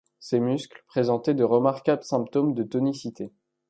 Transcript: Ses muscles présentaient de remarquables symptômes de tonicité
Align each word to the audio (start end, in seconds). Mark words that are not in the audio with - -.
Ses 0.17 0.39
muscles 0.39 0.81
présentaient 0.87 1.35
de 1.35 1.43
remarquables 1.43 2.03
symptômes 2.03 2.55
de 2.55 2.63
tonicité 2.63 3.31